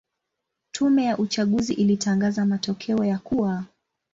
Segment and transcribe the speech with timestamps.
[0.71, 3.63] Tume ya uchaguzi ilitangaza matokeo ya kuwa